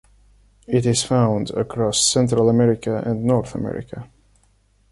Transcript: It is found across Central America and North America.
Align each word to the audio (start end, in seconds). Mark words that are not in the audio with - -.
It 0.65 0.87
is 0.87 1.03
found 1.03 1.51
across 1.51 2.01
Central 2.01 2.49
America 2.49 3.03
and 3.05 3.23
North 3.23 3.53
America. 3.53 4.09